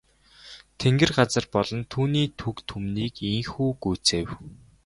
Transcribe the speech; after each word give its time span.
Тэнгэр 0.79 1.11
газар 1.17 1.45
болон 1.55 1.81
түүний 1.91 2.27
түг 2.39 2.55
түмнийг 2.69 3.15
ийнхүү 3.31 3.69
гүйцээв. 3.83 4.29